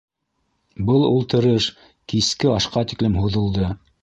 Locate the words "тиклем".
2.95-3.21